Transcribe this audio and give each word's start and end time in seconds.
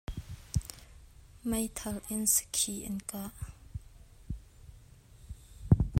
Meithal 1.45 2.01
in 2.09 2.23
sakhi 2.35 2.75
a 2.89 2.91
kah. 3.09 3.33